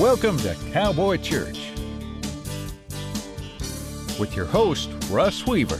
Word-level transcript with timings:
Welcome 0.00 0.38
to 0.38 0.56
Cowboy 0.72 1.18
Church 1.18 1.72
with 4.18 4.34
your 4.34 4.46
host, 4.46 4.88
Russ 5.10 5.46
Weaver, 5.46 5.78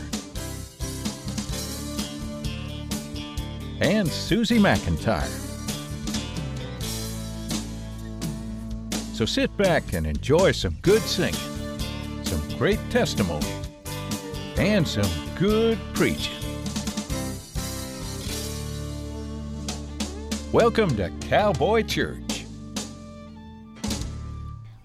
and 3.81 4.07
Susie 4.07 4.59
McIntyre. 4.59 5.27
So 9.15 9.25
sit 9.25 9.57
back 9.57 9.95
and 9.95 10.07
enjoy 10.07 10.53
some 10.53 10.75
good 10.83 11.01
singing, 11.01 11.41
some 12.23 12.47
great 12.59 12.79
testimony, 12.91 13.51
and 14.59 14.87
some 14.87 15.11
good 15.37 15.79
preaching. 15.95 16.35
Welcome 20.53 20.95
to 20.97 21.11
Cowboy 21.23 21.85
Church. 21.85 22.30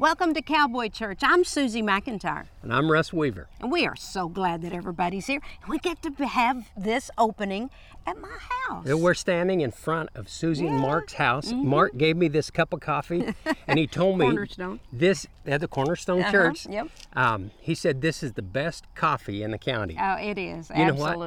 Welcome 0.06 0.36
to 0.36 0.42
Cowboy 0.44 0.90
Church. 0.90 1.22
I'm 1.24 1.44
Susie 1.44 1.82
McIntyre, 1.82 2.46
And 2.62 2.72
I'm 2.72 2.92
Russ 2.92 3.12
Weaver. 3.12 3.48
and 3.60 3.72
we 3.72 3.88
are 3.88 3.96
so 3.96 4.30
glad 4.30 4.62
that 4.62 4.72
everybody's 4.72 5.26
here. 5.26 5.42
And 5.64 5.70
we 5.72 5.80
get 5.80 6.04
to 6.04 6.12
have 6.28 6.70
this 6.78 7.10
opening 7.18 7.72
at 8.06 8.22
my 8.22 8.30
house. 8.68 8.86
And 8.86 9.02
We're 9.02 9.16
standing 9.16 9.62
in 9.62 9.72
front 9.72 10.12
of 10.14 10.30
Susie 10.30 10.68
and 10.68 10.78
Mark's 10.80 11.14
house. 11.14 11.52
Mark 11.52 11.98
gave 11.98 12.18
me 12.18 12.28
this 12.28 12.52
cup 12.52 12.72
of 12.72 12.82
coffee, 12.82 13.34
and 13.66 13.80
he 13.80 13.88
told 13.88 14.20
me 14.20 14.26
Mm-hmm. 14.28 14.36
Cornerstone. 14.36 14.80
this 14.94 15.26
at 15.48 15.62
the 15.62 15.68
Cornerstone 15.68 16.20
Uh-huh, 16.22 16.32
Church. 16.32 16.68
yep. 16.70 16.88
Um, 17.14 17.50
he 17.60 17.74
said 17.74 18.02
this 18.02 18.22
is 18.22 18.34
the 18.34 18.44
best 18.44 18.86
coffee 18.94 19.42
in 19.42 19.50
the 19.50 19.58
county. 19.58 19.98
Oh, 20.00 20.18
it 20.22 20.38
is. 20.38 20.70
You 20.78 20.86
know 20.86 20.94
what? 20.94 21.18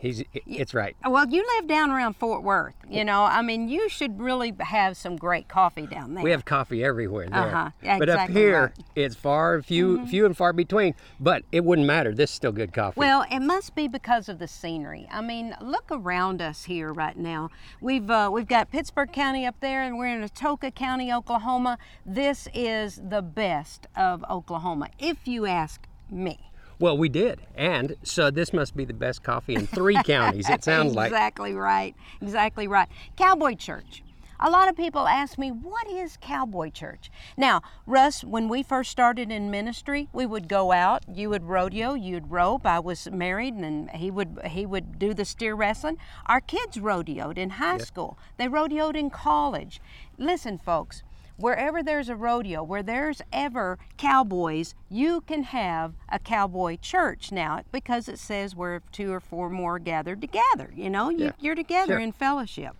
He's 0.00 0.22
it's 0.34 0.74
right. 0.74 0.96
Well, 1.06 1.28
you 1.28 1.44
live 1.56 1.66
down 1.66 1.90
around 1.90 2.16
Fort 2.16 2.42
Worth. 2.42 2.74
You 2.88 3.04
know, 3.04 3.24
I 3.24 3.42
mean, 3.42 3.68
you 3.68 3.88
should 3.88 4.20
really 4.20 4.54
have 4.60 4.96
some 4.96 5.16
great 5.16 5.48
coffee 5.48 5.86
down 5.86 6.14
there. 6.14 6.22
We 6.22 6.30
have 6.30 6.44
coffee 6.44 6.84
everywhere 6.84 7.28
there. 7.28 7.38
Uh-huh. 7.38 7.70
Yeah, 7.82 7.98
but 7.98 8.08
up 8.08 8.30
here 8.30 8.60
right. 8.60 8.72
Mm-hmm. 8.72 8.82
it's 8.94 9.14
far 9.14 9.62
few 9.62 10.06
few 10.06 10.26
and 10.26 10.36
far 10.36 10.52
between. 10.52 10.94
But 11.18 11.44
it 11.50 11.64
wouldn't 11.64 11.86
matter. 11.86 12.14
This 12.14 12.30
is 12.30 12.36
still 12.36 12.52
good 12.52 12.72
coffee. 12.72 13.00
Well, 13.00 13.24
it 13.30 13.40
must 13.40 13.74
be 13.74 13.88
because 13.88 14.28
of 14.28 14.38
the 14.38 14.48
scenery. 14.48 15.08
I 15.10 15.20
mean, 15.20 15.54
look 15.60 15.86
around 15.90 16.42
us 16.42 16.64
here 16.64 16.92
right 16.92 17.16
now. 17.16 17.50
We've 17.80 18.10
uh, 18.10 18.30
we've 18.32 18.48
got 18.48 18.70
Pittsburg 18.70 19.12
County 19.12 19.46
up 19.46 19.58
there, 19.60 19.82
and 19.82 19.98
we're 19.98 20.08
in 20.08 20.22
Atoka 20.22 20.74
County, 20.74 21.12
Oklahoma. 21.12 21.78
This 22.04 22.48
is 22.52 23.00
the 23.02 23.22
best 23.22 23.86
of 23.96 24.24
Oklahoma, 24.28 24.90
if 24.98 25.26
you 25.26 25.46
ask 25.46 25.86
me. 26.10 26.50
Well, 26.78 26.96
we 26.96 27.08
did. 27.08 27.40
And 27.54 27.96
so 28.02 28.30
this 28.30 28.52
must 28.52 28.76
be 28.76 28.84
the 28.84 28.94
best 28.94 29.22
coffee 29.22 29.54
in 29.54 29.66
three 29.66 30.00
counties. 30.04 30.48
It 30.48 30.64
sounds 30.64 30.94
like. 30.94 31.08
exactly 31.08 31.54
right. 31.54 31.94
Exactly 32.20 32.68
right. 32.68 32.88
Cowboy 33.16 33.54
Church. 33.54 34.02
A 34.38 34.50
lot 34.50 34.68
of 34.68 34.76
people 34.76 35.08
ask 35.08 35.38
me, 35.38 35.48
what 35.50 35.88
is 35.88 36.18
Cowboy 36.20 36.68
Church? 36.68 37.10
Now, 37.38 37.62
Russ, 37.86 38.22
when 38.22 38.50
we 38.50 38.62
first 38.62 38.90
started 38.90 39.32
in 39.32 39.50
ministry, 39.50 40.08
we 40.12 40.26
would 40.26 40.46
go 40.46 40.72
out. 40.72 41.04
You 41.10 41.30
would 41.30 41.44
rodeo, 41.44 41.94
you'd 41.94 42.30
rope. 42.30 42.66
I 42.66 42.78
was 42.78 43.10
married, 43.10 43.54
and 43.54 43.90
he 43.92 44.10
would 44.10 44.38
he 44.44 44.66
would 44.66 44.98
do 44.98 45.14
the 45.14 45.24
steer 45.24 45.54
wrestling. 45.54 45.96
Our 46.26 46.42
kids 46.42 46.76
rodeoed 46.76 47.38
in 47.38 47.50
high 47.50 47.78
school. 47.78 48.18
They 48.36 48.46
rodeoed 48.46 48.94
in 48.94 49.08
college. 49.08 49.80
Listen, 50.18 50.58
folks, 50.58 51.02
wherever 51.36 51.82
there's 51.82 52.08
a 52.08 52.16
rodeo, 52.16 52.62
where 52.62 52.82
there's 52.82 53.20
ever 53.32 53.78
cowboys, 53.96 54.74
you 54.88 55.20
can 55.22 55.42
have 55.44 55.94
a 56.08 56.18
cowboy 56.18 56.76
church 56.80 57.30
now 57.32 57.62
because 57.72 58.08
it 58.08 58.18
says 58.18 58.54
where 58.56 58.82
two 58.92 59.12
or 59.12 59.20
four 59.20 59.50
more 59.50 59.78
gathered 59.78 60.20
together. 60.20 60.72
You 60.74 60.90
know, 60.90 61.10
you, 61.10 61.26
Yeah. 61.26 61.32
you're 61.38 61.54
together 61.54 61.94
Sure. 61.94 61.98
in 62.00 62.12
fellowship. 62.12 62.74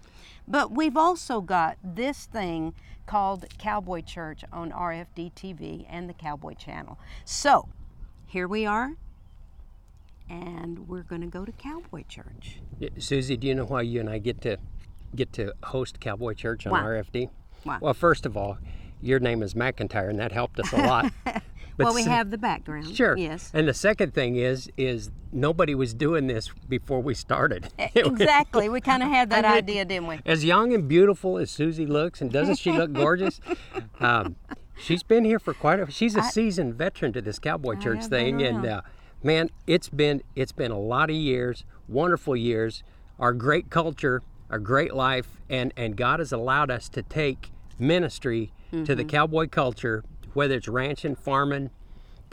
But 0.48 0.70
we've 0.70 0.96
also 0.96 1.40
got 1.40 1.76
this 1.82 2.26
thing 2.26 2.72
called 3.06 3.46
Cowboy 3.58 4.00
Church 4.02 4.42
on 4.52 4.70
RFD 4.72 5.30
TV 5.34 5.86
and 5.88 6.08
the 6.08 6.14
Cowboy 6.14 6.54
Channel. 6.54 6.98
So 7.24 7.68
here 8.26 8.48
we 8.48 8.64
are, 8.66 8.92
and 10.28 10.88
we're 10.88 11.02
going 11.02 11.20
to 11.20 11.26
go 11.26 11.44
to 11.44 11.52
Cowboy 11.52 12.04
Church. 12.08 12.60
Susie, 12.98 13.36
do 13.36 13.46
you 13.46 13.54
know 13.54 13.64
why 13.64 13.82
you 13.82 14.00
and 14.00 14.10
I 14.10 14.18
get 14.18 14.40
to 14.42 14.58
get 15.14 15.32
to 15.34 15.52
host 15.64 16.00
Cowboy 16.00 16.34
Church 16.34 16.66
on 16.66 16.72
Why? 16.72 16.80
RFD? 16.82 17.30
Why? 17.66 17.78
Well, 17.80 17.94
first 17.94 18.26
of 18.26 18.36
all, 18.36 18.58
your 19.02 19.18
name 19.18 19.42
is 19.42 19.54
McIntyre, 19.54 20.08
and 20.08 20.18
that 20.18 20.32
helped 20.32 20.58
us 20.60 20.72
a 20.72 20.76
lot. 20.76 21.12
Well, 21.78 21.94
we 21.94 22.04
se- 22.04 22.10
have 22.10 22.30
the 22.30 22.38
background. 22.38 22.96
Sure. 22.96 23.16
Yes. 23.16 23.50
And 23.52 23.68
the 23.68 23.74
second 23.74 24.14
thing 24.14 24.36
is, 24.36 24.70
is 24.76 25.10
nobody 25.32 25.74
was 25.74 25.92
doing 25.92 26.26
this 26.26 26.50
before 26.68 27.00
we 27.02 27.14
started. 27.14 27.68
exactly. 27.94 28.68
We 28.68 28.80
kind 28.80 29.02
of 29.02 29.08
had 29.10 29.30
that 29.30 29.44
I 29.44 29.58
idea, 29.58 29.84
didn't 29.84 30.06
we? 30.06 30.20
As 30.24 30.44
young 30.44 30.72
and 30.72 30.88
beautiful 30.88 31.36
as 31.38 31.50
Susie 31.50 31.86
looks, 31.86 32.20
and 32.20 32.32
doesn't 32.32 32.56
she 32.58 32.72
look 32.72 32.92
gorgeous? 32.92 33.40
Um, 33.98 34.36
she's 34.78 35.02
been 35.02 35.24
here 35.24 35.38
for 35.38 35.54
quite 35.54 35.80
a. 35.80 35.90
She's 35.90 36.16
a 36.16 36.22
seasoned 36.22 36.74
veteran 36.74 37.14
to 37.14 37.22
this 37.22 37.38
cowboy 37.38 37.76
church 37.76 38.04
thing, 38.04 38.42
and 38.42 38.64
uh, 38.66 38.82
man, 39.22 39.48
it's 39.66 39.88
been 39.88 40.22
it's 40.34 40.52
been 40.52 40.70
a 40.70 40.78
lot 40.78 41.08
of 41.08 41.16
years, 41.16 41.64
wonderful 41.88 42.36
years. 42.36 42.82
Our 43.18 43.32
great 43.32 43.70
culture, 43.70 44.22
our 44.50 44.58
great 44.58 44.92
life, 44.94 45.28
and 45.48 45.72
and 45.78 45.96
God 45.96 46.18
has 46.20 46.30
allowed 46.30 46.70
us 46.70 46.90
to 46.90 47.02
take 47.02 47.50
ministry 47.78 48.52
to 48.70 48.76
Mm-hmm. 48.76 48.94
the 48.94 49.04
cowboy 49.04 49.46
culture, 49.48 50.02
whether 50.34 50.54
it's 50.56 50.66
ranching, 50.68 51.14
farming, 51.14 51.70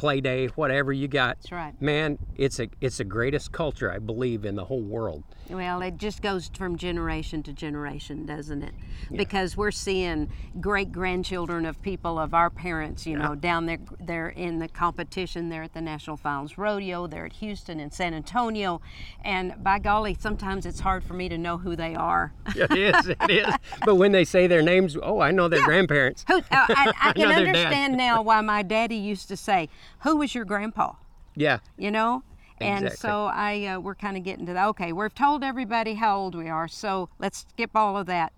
play 0.04 0.20
day, 0.20 0.48
whatever 0.48 0.92
you 0.92 1.08
got. 1.08 1.38
That's 1.38 1.54
right. 1.54 1.82
Man, 1.82 2.18
it's 2.36 2.60
a 2.60 2.68
it's 2.82 2.98
the 2.98 3.06
greatest 3.06 3.54
culture 3.54 3.90
I 3.90 4.00
believe 4.00 4.44
in 4.44 4.56
the 4.56 4.66
whole 4.66 4.82
world. 4.82 5.24
Well, 5.50 5.82
it 5.82 5.96
just 5.98 6.22
goes 6.22 6.50
from 6.54 6.78
generation 6.78 7.42
to 7.44 7.54
generation, 7.54 8.26
doesn't 8.26 8.64
it? 8.64 8.74
Because 9.16 9.56
we're 9.56 9.72
seeing 9.72 10.30
great 10.60 10.92
grandchildren 10.92 11.66
of 11.66 11.82
people 11.82 12.20
of 12.20 12.34
our 12.34 12.50
parents, 12.50 13.06
you 13.06 13.18
know, 13.18 13.34
down 13.34 13.66
there. 13.66 13.78
They're 13.98 14.28
in 14.28 14.60
the 14.60 14.68
competition. 14.68 15.48
They're 15.48 15.64
at 15.64 15.74
the 15.74 15.82
National 15.82 16.18
Finals 16.18 16.58
Rodeo. 16.58 17.08
They're 17.08 17.26
at 17.26 17.34
Houston 17.34 17.80
and 17.80 17.94
San 17.94 18.14
Antonio, 18.14 18.82
and 19.24 19.54
by 19.64 19.80
golly, 19.80 20.18
sometimes 20.20 20.66
it's 20.66 20.82
hard 20.82 21.06
for 21.06 21.14
me 21.14 21.30
to 21.30 21.38
know 21.38 21.58
who 21.58 21.78
they 21.78 21.96
are. 21.96 22.34
It 22.56 22.78
is, 22.78 23.08
it 23.08 23.18
is. 23.30 23.54
But 23.84 23.96
when 23.96 24.12
they 24.12 24.24
say 24.24 24.48
their 24.48 24.62
names, 24.62 24.96
oh, 25.02 25.20
I 25.20 25.32
know 25.32 25.48
their 25.48 25.66
grandparents. 25.66 26.24
Who, 26.28 26.38
uh, 26.38 26.44
I, 26.52 26.94
I 27.02 27.14
can 27.14 27.22
know 27.24 27.36
their 27.36 27.46
dad. 27.46 27.56
understand 27.56 27.98
now 27.98 28.22
why 28.22 28.40
my 28.42 28.62
daddy 28.62 28.96
used 28.96 29.28
to 29.30 29.38
say, 29.38 29.70
"Who 30.02 30.18
was 30.18 30.34
your 30.36 30.46
grandpa?" 30.46 30.94
Yeah. 31.36 31.60
you 31.78 31.90
know 31.90 32.24
and 32.62 32.92
so 32.94 33.26
i 33.26 33.66
uh, 33.66 33.80
we're 33.80 33.96
kind 33.96 34.16
of 34.16 34.24
getting 34.24 34.46
to 34.46 34.54
that 34.54 34.68
okay 34.68 34.94
we've 34.94 35.16
told 35.16 35.44
everybody 35.44 35.96
how 35.96 36.18
old 36.18 36.36
we 36.36 36.48
are 36.48 36.68
so 36.68 37.10
let's 37.18 37.46
skip 37.50 37.72
all 37.74 37.98
of 37.98 38.06
that 38.06 38.32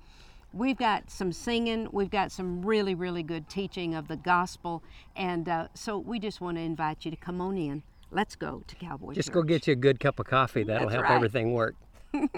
we've 0.54 0.78
got 0.78 1.10
some 1.10 1.34
singing 1.34 1.90
we've 1.92 2.10
got 2.10 2.32
some 2.32 2.66
really 2.66 2.96
really 2.96 3.22
good 3.22 3.50
teaching 3.50 3.94
of 3.94 4.08
the 4.08 4.16
gospel 4.16 4.82
and 5.16 5.50
uh, 5.50 5.68
so 5.74 5.98
we 5.98 6.20
just 6.20 6.40
want 6.40 6.56
to 6.56 6.62
invite 6.62 7.04
you 7.04 7.12
to 7.12 7.18
come 7.18 7.42
on 7.42 7.58
in 7.58 7.84
let's 8.12 8.36
go 8.36 8.64
to 8.68 8.76
cowboy 8.76 9.14
Just 9.14 9.34
go 9.34 9.44
get 9.44 9.68
you 9.68 9.74
a 9.74 9.76
good 9.76 10.00
cup 10.00 10.20
of 10.20 10.26
coffee. 10.26 10.64
That'll 10.64 10.88
That's 10.88 10.94
help 10.94 11.10
right. 11.10 11.16
everything 11.16 11.54
work. 11.54 11.76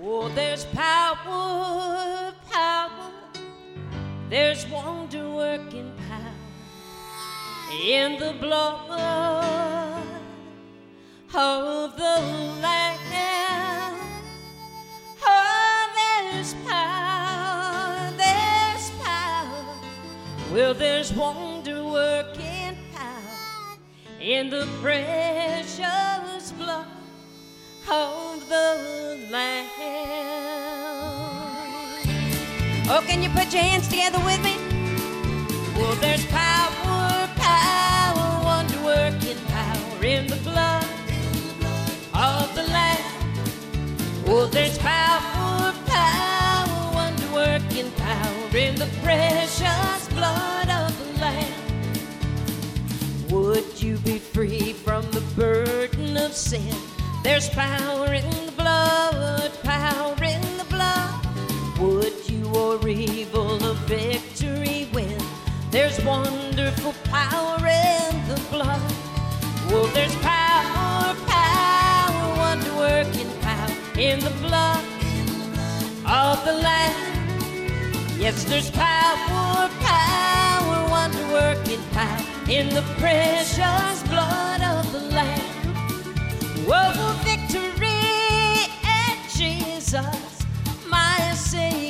Oh, 0.00 0.28
there's 0.28 0.64
power, 0.66 2.32
power. 2.48 3.12
There's 4.30 4.64
wonder 4.68 4.97
working 4.97 4.97
power 4.97 4.97
in 7.70 8.18
the 8.18 8.32
blood 8.40 8.90
of 11.34 11.96
the 11.96 12.20
Lamb. 12.62 13.98
Oh, 15.26 15.88
there's 15.94 16.54
power, 16.66 18.10
there's 18.16 18.90
power. 19.02 19.76
Well, 20.52 20.74
there's 20.74 21.12
wonder 21.12 21.84
working 21.84 22.76
power 22.94 23.76
in 24.20 24.48
the 24.50 24.66
precious 24.80 26.52
blood 26.52 26.86
of 27.90 28.48
the 28.48 29.28
Lamb. 29.30 29.68
Oh, 32.90 33.02
can 33.06 33.22
you 33.22 33.28
put 33.28 33.52
your 33.52 33.62
hands 33.62 33.86
together 33.86 34.18
with 34.24 34.42
me? 34.42 34.56
Well, 35.76 35.94
there's 35.96 36.24
power, 36.26 36.47
Oh, 44.30 44.46
there's 44.46 44.76
power, 44.76 45.72
power, 45.86 46.94
wonder 46.94 47.32
working 47.32 47.90
power 47.92 48.56
in 48.56 48.74
the 48.74 48.86
precious 49.02 50.08
blood 50.08 50.68
of 50.68 50.92
the 50.98 51.06
Lamb. 51.18 51.54
Would 53.30 53.82
you 53.82 53.96
be 53.98 54.18
free 54.18 54.74
from 54.74 55.10
the 55.12 55.22
burden 55.34 56.18
of 56.18 56.34
sin? 56.34 56.74
There's 57.24 57.48
power 57.48 58.12
in 58.12 58.28
the 58.44 58.52
blood, 58.54 59.50
power 59.62 60.22
in 60.22 60.42
the 60.58 60.66
blood. 60.68 61.26
Would 61.80 62.28
you 62.28 62.52
or 62.54 62.86
evil 62.86 63.64
a 63.64 63.72
victory 63.86 64.90
win? 64.92 65.18
There's 65.70 65.98
wonderful 66.04 66.92
power 67.04 67.56
in 67.66 68.28
the 68.28 68.38
blood. 68.50 68.92
Well, 69.70 69.86
there's 69.94 70.14
power, 70.16 70.47
in 73.98 74.20
the 74.20 74.30
blood 74.40 74.84
of 76.06 76.44
the 76.44 76.52
Lamb. 76.52 76.94
Yes, 78.16 78.44
there's 78.44 78.70
power. 78.70 79.68
power, 79.80 80.88
wonder 80.88 81.26
working 81.32 81.82
power 81.90 82.22
in 82.48 82.68
the 82.68 82.82
precious 82.98 84.02
blood 84.08 84.62
of 84.62 84.92
the 84.92 85.00
Lamb. 85.16 85.40
Oh, 86.70 87.20
victory 87.24 88.70
in 89.02 89.16
Jesus, 89.36 90.46
my 90.88 91.32
Savior 91.34 91.87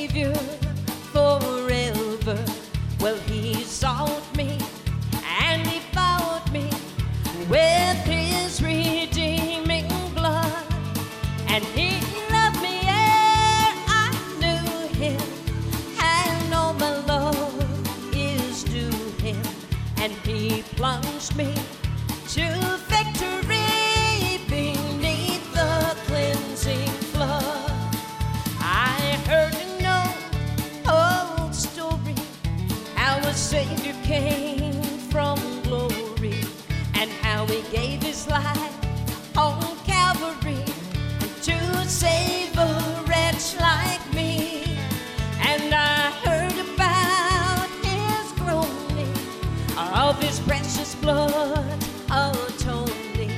blood 51.01 51.83
atoning. 52.11 53.31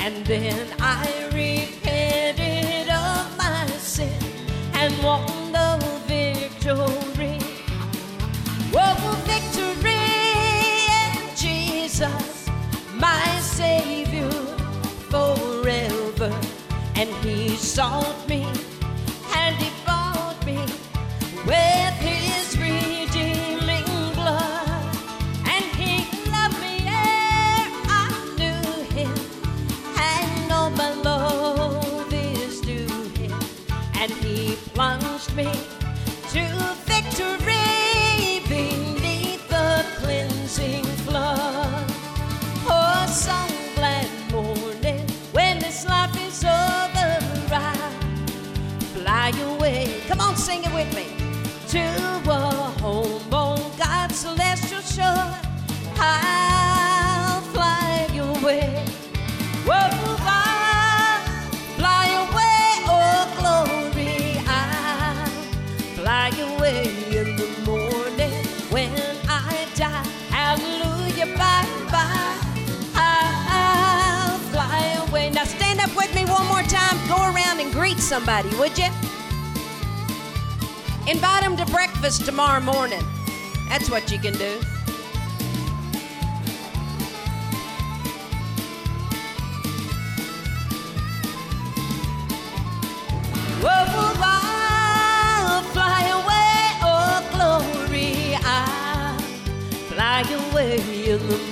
And 0.00 0.24
then 0.26 0.66
I 0.80 1.06
repented 1.32 2.88
of 2.88 3.36
my 3.38 3.66
sin 3.78 4.12
and 4.74 4.92
won 5.02 5.26
the 5.52 5.78
victory. 6.06 7.38
Oh, 8.74 9.22
victory 9.24 10.04
in 11.00 11.36
Jesus, 11.36 12.48
my 12.94 13.38
Savior 13.40 14.30
forever. 15.10 16.32
And 16.96 17.10
He 17.24 17.56
sought 17.56 18.23
somebody, 78.04 78.54
would 78.56 78.76
you? 78.76 78.90
Invite 81.08 81.42
them 81.42 81.56
to 81.56 81.64
breakfast 81.72 82.26
tomorrow 82.26 82.60
morning. 82.60 83.02
That's 83.70 83.88
what 83.88 84.12
you 84.12 84.18
can 84.18 84.34
do. 84.34 84.60
Fly 99.94 100.20
away, 100.22 100.76
oh, 100.82 101.43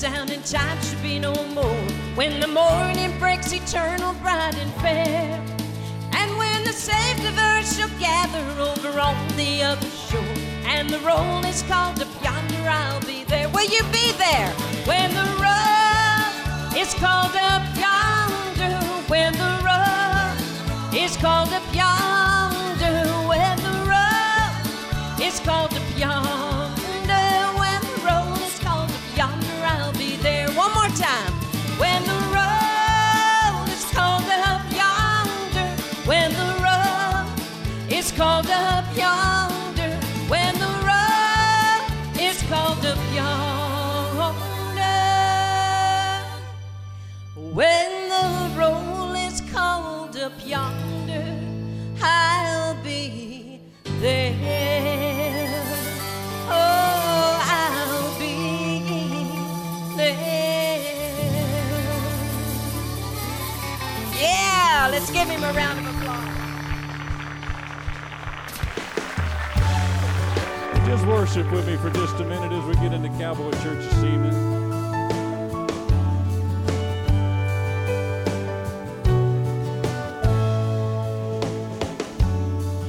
sound 0.00 0.30
and 0.30 0.42
time 0.46 0.80
should 0.80 1.02
be 1.02 1.18
no 1.18 1.34
more, 1.48 1.84
when 2.14 2.40
the 2.40 2.46
morning 2.46 3.12
breaks 3.18 3.52
eternal, 3.52 4.14
bright 4.22 4.56
and 4.56 4.72
fair, 4.80 5.38
and 6.12 6.38
when 6.38 6.64
the 6.64 6.72
saved 6.72 7.22
of 7.26 7.36
earth 7.36 7.76
shall 7.76 7.90
gather 7.98 8.42
over 8.62 8.98
on 8.98 9.28
the 9.36 9.62
other 9.62 9.90
shore, 9.90 10.22
and 10.64 10.88
the 10.88 10.98
roll 11.00 11.44
is 11.44 11.62
called 11.64 12.00
up 12.00 12.08
yonder, 12.24 12.66
I'll 12.66 13.02
be 13.02 13.24
there. 13.24 13.50
Will 13.50 13.68
you 13.68 13.82
be 13.92 14.12
there? 14.12 14.48
When 14.88 15.12
the 15.12 15.28
roll 15.36 16.80
is 16.80 16.94
called 16.94 17.36
Let's 64.90 65.08
give 65.12 65.28
him 65.28 65.44
a 65.44 65.52
round 65.52 65.78
of 65.78 65.86
applause. 65.86 66.36
Just 70.84 71.06
worship 71.06 71.52
with 71.52 71.64
me 71.64 71.76
for 71.76 71.90
just 71.90 72.16
a 72.16 72.24
minute 72.24 72.50
as 72.50 72.64
we 72.64 72.74
get 72.74 72.92
into 72.92 73.08
Cowboy 73.10 73.52
Church 73.62 73.88
this 73.88 74.02
evening. 74.02 74.34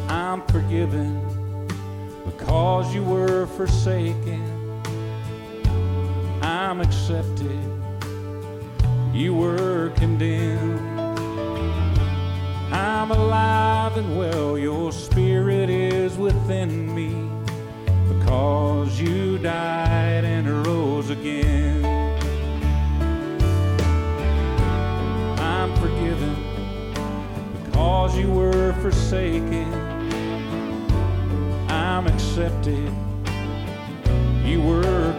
I'm 0.09 0.41
forgiven 0.47 1.21
because 2.25 2.95
you 2.95 3.03
were 3.03 3.45
forsaken. 3.45 4.81
I'm 6.41 6.81
accepted. 6.81 7.59
You 9.13 9.35
were 9.35 9.60
well. 14.01 14.57
Your 14.57 14.91
spirit 14.91 15.69
is 15.69 16.17
within 16.17 16.93
me 16.93 17.29
because 18.07 18.99
you 18.99 19.37
died 19.37 20.23
and 20.23 20.65
rose 20.65 21.09
again. 21.09 21.85
I'm 25.39 25.75
forgiven 25.77 26.35
because 27.65 28.17
you 28.17 28.29
were 28.29 28.73
forsaken. 28.81 29.71
I'm 31.69 32.07
accepted. 32.07 32.91
You 34.45 34.61
were 34.61 35.13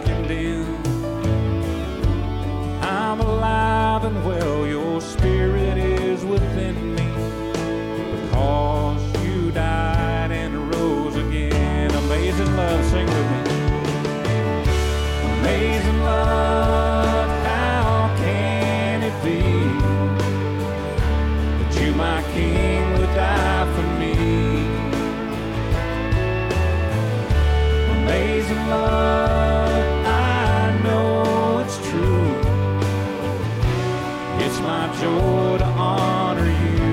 my 34.87 34.93
joy 34.99 35.57
to 35.57 35.65
honor 35.65 36.45
you 36.45 36.83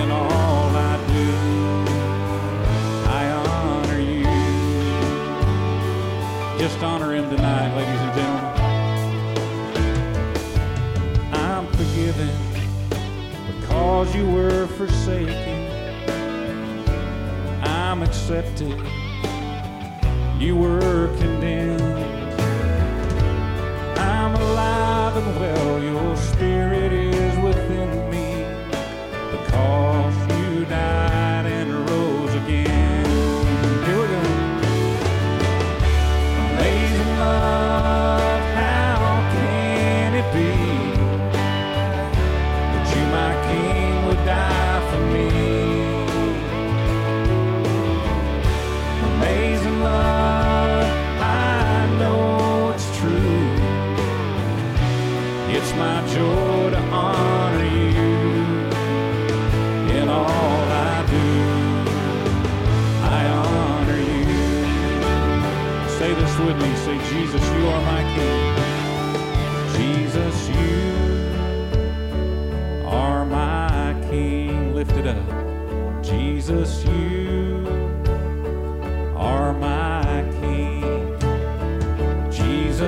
in 0.00 0.10
all 0.10 0.70
I 0.76 0.96
do. 1.14 1.30
I 3.20 3.22
honor 3.46 3.98
you. 3.98 4.24
Just 6.58 6.82
honor 6.84 7.14
him 7.14 7.28
tonight, 7.28 7.74
ladies 7.76 8.00
and 8.00 8.14
gentlemen. 8.18 8.54
I'm 11.32 11.66
forgiven 11.72 12.34
because 13.60 14.14
you 14.14 14.30
were 14.30 14.66
forsaken. 14.68 15.66
I'm 17.64 18.02
accepted. 18.02 18.80
You 20.38 20.54
were 20.54 21.08
condemned. 21.18 21.82
I'm 23.98 24.34
alive 24.36 25.16
and 25.16 25.40
well. 25.40 25.77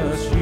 Jesus, 0.01 0.35
you 0.35 0.40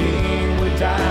King, 0.00 0.58
would 0.60 0.78
die 0.78 1.09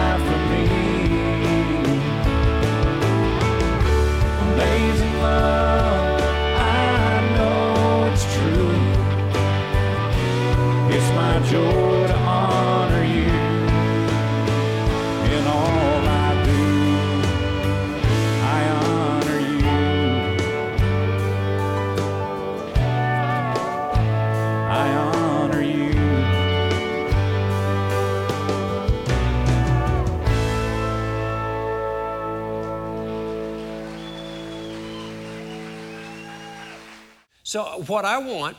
So 37.50 37.63
uh, 37.63 37.77
what 37.77 38.06
I 38.06 38.20
want, 38.20 38.58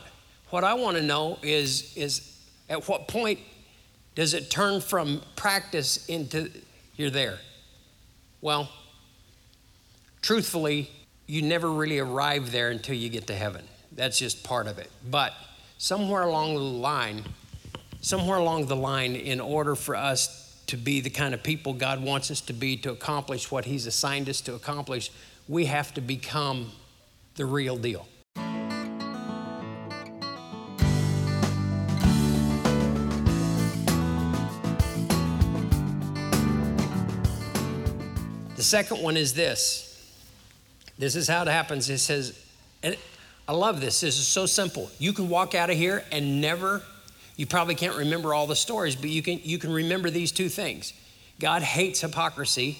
what 0.49 0.65
I 0.65 0.73
want 0.73 0.97
to 0.97 1.01
know 1.01 1.39
is 1.41 1.95
is 1.95 2.37
at 2.69 2.89
what 2.89 3.07
point 3.07 3.39
does 4.15 4.33
it 4.33 4.51
turn 4.51 4.81
from 4.81 5.21
practice 5.37 6.07
into 6.07 6.51
you're 6.97 7.09
there? 7.09 7.39
Well, 8.41 8.69
truthfully, 10.21 10.91
you 11.25 11.41
never 11.41 11.71
really 11.71 11.99
arrive 11.99 12.51
there 12.51 12.69
until 12.69 12.95
you 12.95 13.07
get 13.07 13.27
to 13.27 13.33
heaven. 13.33 13.63
That's 13.93 14.19
just 14.19 14.43
part 14.43 14.67
of 14.67 14.77
it. 14.77 14.91
But 15.09 15.31
somewhere 15.77 16.23
along 16.23 16.55
the 16.55 16.59
line, 16.59 17.23
somewhere 18.01 18.39
along 18.39 18.65
the 18.65 18.75
line, 18.75 19.15
in 19.15 19.39
order 19.39 19.75
for 19.75 19.95
us 19.95 20.61
to 20.67 20.75
be 20.75 20.99
the 20.99 21.09
kind 21.09 21.33
of 21.33 21.41
people 21.41 21.71
God 21.73 22.03
wants 22.03 22.29
us 22.29 22.41
to 22.41 22.51
be 22.51 22.75
to 22.75 22.91
accomplish 22.91 23.51
what 23.51 23.63
He's 23.63 23.85
assigned 23.85 24.27
us 24.27 24.41
to 24.41 24.53
accomplish, 24.53 25.11
we 25.47 25.67
have 25.67 25.93
to 25.93 26.01
become 26.01 26.73
the 27.35 27.45
real 27.45 27.77
deal. 27.77 28.05
Second 38.71 39.03
one 39.03 39.17
is 39.17 39.33
this. 39.33 39.87
This 40.97 41.17
is 41.17 41.27
how 41.27 41.41
it 41.41 41.49
happens. 41.49 41.89
It 41.89 41.97
says, 41.97 42.39
and 42.81 42.95
I 43.45 43.51
love 43.51 43.81
this. 43.81 43.99
This 43.99 44.17
is 44.17 44.25
so 44.25 44.45
simple. 44.45 44.89
You 44.97 45.11
can 45.11 45.27
walk 45.27 45.53
out 45.55 45.69
of 45.69 45.75
here 45.75 46.05
and 46.09 46.39
never, 46.39 46.81
you 47.35 47.45
probably 47.45 47.75
can't 47.75 47.97
remember 47.97 48.33
all 48.33 48.47
the 48.47 48.55
stories, 48.55 48.95
but 48.95 49.09
you 49.09 49.21
can 49.21 49.41
you 49.43 49.57
can 49.57 49.73
remember 49.73 50.09
these 50.09 50.31
two 50.31 50.47
things. 50.47 50.93
God 51.39 51.63
hates 51.63 51.99
hypocrisy. 51.99 52.79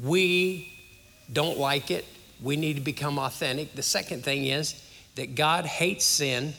We 0.00 0.72
don't 1.32 1.58
like 1.58 1.90
it. 1.90 2.04
We 2.40 2.56
need 2.56 2.74
to 2.74 2.80
become 2.80 3.18
authentic. 3.18 3.74
The 3.74 3.82
second 3.82 4.22
thing 4.22 4.46
is 4.46 4.80
that 5.16 5.34
God 5.34 5.66
hates 5.66 6.04
sin 6.04 6.54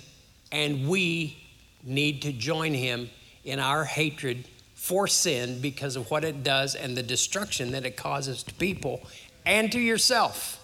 and 0.52 0.90
we 0.90 1.38
need 1.84 2.24
to 2.24 2.34
join 2.34 2.74
him 2.74 3.10
in 3.46 3.60
our 3.60 3.86
hatred 3.86 4.44
for 4.86 5.08
sin 5.08 5.60
because 5.62 5.96
of 5.96 6.12
what 6.12 6.24
it 6.24 6.44
does 6.44 6.76
and 6.76 6.96
the 6.96 7.02
destruction 7.02 7.72
that 7.72 7.88
it 7.88 7.98
causes 7.98 8.44
to 8.44 8.54
people 8.54 9.02
and 9.44 9.72
to 9.72 9.80
yourself. 9.80 10.62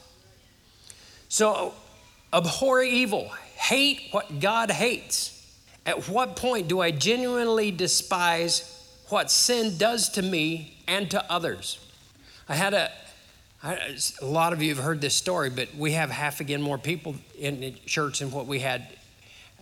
So, 1.27 1.73
abhor 2.31 2.83
evil, 2.83 3.31
hate 3.55 4.09
what 4.11 4.39
God 4.39 4.69
hates. 4.69 5.59
At 5.87 6.07
what 6.07 6.35
point 6.35 6.67
do 6.67 6.81
I 6.81 6.91
genuinely 6.91 7.71
despise 7.71 8.61
what 9.09 9.31
sin 9.31 9.79
does 9.79 10.09
to 10.09 10.21
me 10.21 10.77
and 10.87 11.09
to 11.09 11.31
others? 11.31 11.79
I 12.47 12.53
had 12.53 12.75
a, 12.75 12.91
I, 13.63 13.97
a 14.21 14.25
lot 14.25 14.53
of 14.53 14.61
you 14.61 14.69
have 14.75 14.83
heard 14.83 15.01
this 15.01 15.15
story, 15.15 15.49
but 15.49 15.73
we 15.75 15.93
have 15.93 16.11
half 16.11 16.41
again 16.41 16.61
more 16.61 16.77
people 16.77 17.15
in 17.39 17.75
church 17.87 18.19
than 18.19 18.29
what 18.29 18.45
we 18.45 18.59
had 18.59 18.85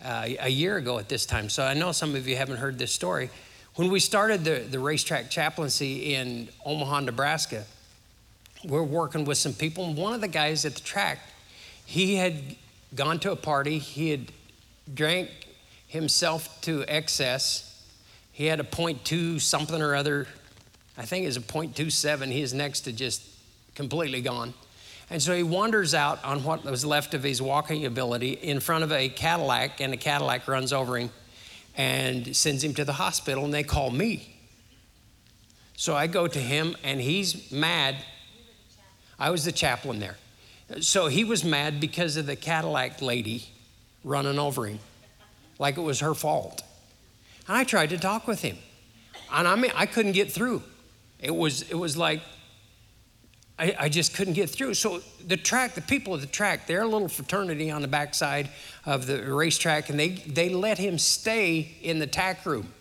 uh, 0.03 0.27
a 0.41 0.49
year 0.49 0.75
ago 0.75 0.99
at 0.99 1.07
this 1.07 1.25
time. 1.25 1.47
So 1.47 1.63
I 1.63 1.75
know 1.75 1.93
some 1.93 2.13
of 2.13 2.27
you 2.27 2.35
haven't 2.35 2.57
heard 2.57 2.77
this 2.77 2.91
story. 2.91 3.29
When 3.79 3.89
we 3.89 4.01
started 4.01 4.43
the, 4.43 4.59
the 4.69 4.77
racetrack 4.77 5.29
chaplaincy 5.29 6.13
in 6.13 6.49
Omaha, 6.65 6.99
Nebraska, 6.99 7.63
we're 8.65 8.83
working 8.83 9.23
with 9.23 9.37
some 9.37 9.53
people, 9.53 9.85
and 9.85 9.95
one 9.95 10.11
of 10.11 10.19
the 10.19 10.27
guys 10.27 10.65
at 10.65 10.75
the 10.75 10.81
track, 10.81 11.19
he 11.85 12.15
had 12.15 12.57
gone 12.93 13.19
to 13.19 13.31
a 13.31 13.37
party, 13.37 13.77
he 13.79 14.09
had 14.09 14.33
drank 14.93 15.29
himself 15.87 16.59
to 16.63 16.83
excess. 16.89 17.81
He 18.33 18.47
had 18.47 18.59
a 18.59 18.65
.2 18.65 19.39
something 19.39 19.81
or 19.81 19.95
other, 19.95 20.27
I 20.97 21.05
think 21.05 21.25
it's 21.25 21.37
a 21.37 21.39
.27. 21.39 22.33
He 22.33 22.41
is 22.41 22.53
next 22.53 22.81
to 22.81 22.91
just 22.91 23.23
completely 23.75 24.21
gone. 24.21 24.55
And 25.09 25.21
so 25.21 25.33
he 25.33 25.43
wanders 25.43 25.93
out 25.93 26.21
on 26.25 26.43
what 26.43 26.65
was 26.65 26.83
left 26.83 27.13
of 27.13 27.23
his 27.23 27.41
walking 27.41 27.85
ability 27.85 28.33
in 28.33 28.59
front 28.59 28.83
of 28.83 28.91
a 28.91 29.07
Cadillac, 29.07 29.79
and 29.79 29.93
the 29.93 29.97
Cadillac 29.97 30.49
runs 30.49 30.73
over 30.73 30.97
him 30.97 31.11
and 31.79 32.35
sends 32.35 32.61
him 32.61 32.73
to 32.73 32.83
the 32.83 32.91
hospital, 32.91 33.45
and 33.45 33.53
they 33.53 33.63
call 33.63 33.89
me. 33.89 34.35
So 35.77 35.95
I 35.95 36.07
go 36.07 36.27
to 36.27 36.37
him, 36.37 36.75
and 36.83 36.99
he's 36.99 37.53
mad. 37.53 37.95
I 39.17 39.29
was 39.29 39.45
the 39.45 39.53
chaplain 39.53 39.99
there. 39.99 40.17
So 40.81 41.07
he 41.07 41.23
was 41.23 41.45
mad 41.45 41.79
because 41.79 42.17
of 42.17 42.25
the 42.25 42.35
Cadillac 42.35 43.01
lady 43.01 43.47
running 44.03 44.37
over 44.37 44.65
him, 44.65 44.79
like 45.57 45.77
it 45.77 45.81
was 45.81 46.01
her 46.01 46.13
fault. 46.13 46.63
And 47.47 47.55
I 47.55 47.63
tried 47.63 47.91
to 47.91 47.97
talk 47.97 48.27
with 48.27 48.41
him. 48.41 48.57
And 49.31 49.47
I 49.47 49.55
mean, 49.55 49.71
I 49.73 49.85
couldn't 49.85 50.11
get 50.11 50.29
through. 50.29 50.61
It 51.17 51.33
was, 51.33 51.61
it 51.61 51.75
was 51.75 51.95
like, 51.95 52.21
I, 53.59 53.75
I 53.77 53.89
just 53.89 54.15
couldn't 54.15 54.35
get 54.35 54.49
through. 54.49 54.73
So 54.75 55.01
the 55.27 55.35
track, 55.35 55.75
the 55.75 55.81
people 55.81 56.13
of 56.13 56.21
the 56.21 56.27
track, 56.27 56.65
they're 56.65 56.81
a 56.81 56.87
little 56.87 57.09
fraternity 57.09 57.69
on 57.69 57.81
the 57.81 57.89
backside 57.89 58.49
of 58.85 59.05
the 59.05 59.21
racetrack, 59.21 59.89
and 59.89 59.99
they, 59.99 60.09
they 60.09 60.49
let 60.49 60.77
him 60.77 60.97
stay 60.97 61.75
in 61.81 61.99
the 61.99 62.07
tack 62.07 62.45
room. 62.45 62.73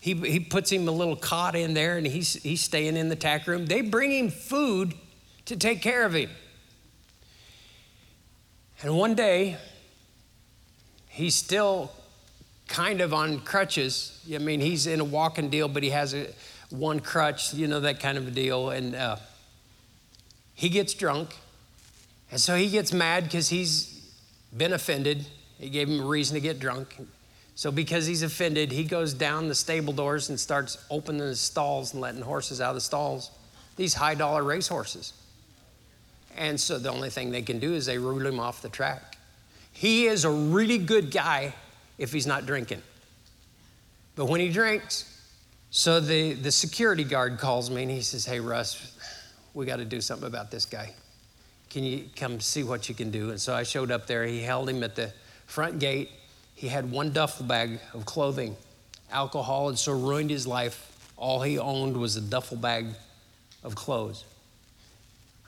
He, 0.00 0.14
he 0.14 0.40
puts 0.40 0.70
him 0.70 0.88
a 0.88 0.90
little 0.90 1.14
cot 1.14 1.54
in 1.54 1.74
there, 1.74 1.96
and 1.96 2.04
he's, 2.04 2.34
he's 2.42 2.60
staying 2.60 2.96
in 2.96 3.08
the 3.08 3.16
tack 3.16 3.46
room. 3.46 3.66
They 3.66 3.82
bring 3.82 4.10
him 4.10 4.30
food 4.30 4.94
to 5.44 5.56
take 5.56 5.80
care 5.80 6.04
of 6.04 6.14
him. 6.14 6.30
And 8.82 8.96
one 8.96 9.14
day, 9.14 9.56
he's 11.08 11.36
still 11.36 11.92
kind 12.66 13.00
of 13.00 13.14
on 13.14 13.38
crutches. 13.40 14.20
I 14.34 14.38
mean, 14.38 14.60
he's 14.60 14.88
in 14.88 14.98
a 14.98 15.04
walking 15.04 15.50
deal, 15.50 15.68
but 15.68 15.84
he 15.84 15.90
has 15.90 16.14
a 16.14 16.26
one 16.70 16.98
crutch, 16.98 17.54
you 17.54 17.68
know, 17.68 17.78
that 17.80 18.00
kind 18.00 18.18
of 18.18 18.26
a 18.26 18.30
deal. 18.32 18.70
And 18.70 18.96
uh, 18.96 19.16
he 20.54 20.68
gets 20.68 20.94
drunk. 20.94 21.30
And 22.30 22.40
so 22.40 22.56
he 22.56 22.70
gets 22.70 22.92
mad 22.92 23.24
because 23.24 23.48
he's 23.48 24.10
been 24.56 24.72
offended. 24.72 25.26
He 25.58 25.68
gave 25.68 25.88
him 25.88 26.00
a 26.00 26.06
reason 26.06 26.34
to 26.34 26.40
get 26.40 26.58
drunk. 26.58 26.96
So, 27.54 27.70
because 27.70 28.06
he's 28.06 28.22
offended, 28.22 28.72
he 28.72 28.84
goes 28.84 29.12
down 29.12 29.48
the 29.48 29.54
stable 29.54 29.92
doors 29.92 30.30
and 30.30 30.40
starts 30.40 30.78
opening 30.90 31.20
the 31.20 31.36
stalls 31.36 31.92
and 31.92 32.00
letting 32.00 32.22
horses 32.22 32.60
out 32.60 32.70
of 32.70 32.76
the 32.76 32.80
stalls. 32.80 33.30
These 33.76 33.92
high 33.94 34.14
dollar 34.14 34.42
race 34.42 34.68
horses. 34.68 35.12
And 36.34 36.58
so, 36.58 36.78
the 36.78 36.90
only 36.90 37.10
thing 37.10 37.30
they 37.30 37.42
can 37.42 37.58
do 37.58 37.74
is 37.74 37.84
they 37.84 37.98
rule 37.98 38.26
him 38.26 38.40
off 38.40 38.62
the 38.62 38.70
track. 38.70 39.18
He 39.72 40.06
is 40.06 40.24
a 40.24 40.30
really 40.30 40.78
good 40.78 41.10
guy 41.10 41.54
if 41.98 42.12
he's 42.12 42.26
not 42.26 42.46
drinking. 42.46 42.82
But 44.16 44.26
when 44.26 44.40
he 44.40 44.48
drinks, 44.48 45.08
so 45.70 46.00
the, 46.00 46.34
the 46.34 46.50
security 46.50 47.04
guard 47.04 47.38
calls 47.38 47.70
me 47.70 47.82
and 47.82 47.90
he 47.90 48.02
says, 48.02 48.26
Hey, 48.26 48.40
Russ, 48.40 48.96
we 49.54 49.66
got 49.66 49.76
to 49.76 49.84
do 49.84 50.00
something 50.00 50.26
about 50.26 50.50
this 50.50 50.64
guy. 50.64 50.92
Can 51.70 51.84
you 51.84 52.04
come 52.16 52.40
see 52.40 52.62
what 52.62 52.88
you 52.88 52.94
can 52.94 53.10
do? 53.10 53.30
And 53.30 53.40
so 53.40 53.54
I 53.54 53.62
showed 53.62 53.90
up 53.90 54.06
there. 54.06 54.24
He 54.24 54.42
held 54.42 54.68
him 54.68 54.82
at 54.82 54.94
the 54.94 55.12
front 55.46 55.78
gate. 55.78 56.10
He 56.54 56.68
had 56.68 56.90
one 56.90 57.12
duffel 57.12 57.46
bag 57.46 57.80
of 57.94 58.04
clothing. 58.04 58.56
Alcohol 59.10 59.68
had 59.68 59.78
so 59.78 59.92
ruined 59.92 60.30
his 60.30 60.46
life, 60.46 60.88
all 61.16 61.42
he 61.42 61.58
owned 61.58 61.96
was 61.96 62.16
a 62.16 62.20
duffel 62.20 62.56
bag 62.56 62.86
of 63.62 63.74
clothes. 63.74 64.24